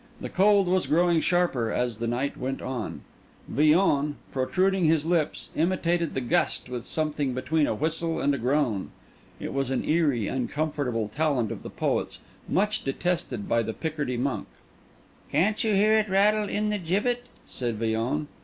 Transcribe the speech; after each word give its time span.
The 0.19 0.29
cold 0.29 0.65
was 0.67 0.87
growing 0.87 1.19
sharper 1.19 1.71
as 1.71 1.97
the 1.97 2.07
night 2.07 2.35
went 2.35 2.59
on. 2.59 3.01
Villon, 3.47 4.15
protruding 4.31 4.85
his 4.85 5.05
lips, 5.05 5.51
imitated 5.55 6.15
the 6.15 6.21
gust 6.21 6.69
with 6.69 6.87
something 6.87 7.35
between 7.35 7.67
a 7.67 7.75
whistle 7.75 8.19
and 8.19 8.33
a 8.33 8.39
groan. 8.39 8.89
It 9.39 9.53
was 9.53 9.69
an 9.69 9.85
eerie, 9.85 10.27
uncomfortable 10.27 11.07
talent 11.09 11.51
of 11.51 11.61
the 11.61 11.69
poet's, 11.69 12.19
much 12.49 12.83
detested 12.83 13.47
by 13.47 13.61
the 13.61 13.73
Picardy 13.73 14.17
monk. 14.17 14.47
"Can't 15.31 15.63
you 15.63 15.75
hear 15.75 15.99
it 15.99 16.09
rattle 16.09 16.49
in 16.49 16.71
the 16.71 16.79
gibbet?" 16.79 17.25
said 17.45 17.75
Villon. 17.75 18.27